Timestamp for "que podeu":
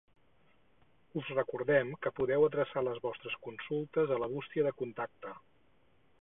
2.05-2.45